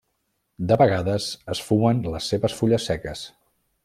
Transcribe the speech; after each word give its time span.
De 0.69 0.77
vegades 0.81 1.27
es 1.55 1.61
fumen 1.67 2.01
les 2.15 2.31
seves 2.33 2.57
fulles 2.61 2.89
seques. 2.93 3.23